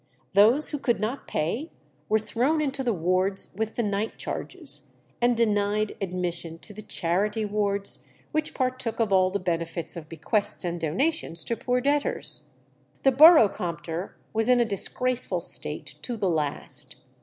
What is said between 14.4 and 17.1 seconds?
in a disgraceful state to the last.